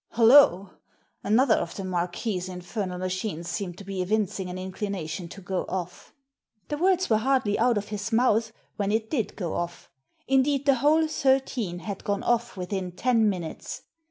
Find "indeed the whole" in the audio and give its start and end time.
10.27-11.07